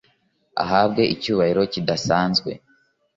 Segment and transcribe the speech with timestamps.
[0.63, 2.51] ahabwe icyubahiro kidasanzwe